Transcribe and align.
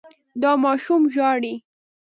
دا 0.41 0.51
ماشوم 0.63 1.03
ژاړي. 1.13 1.53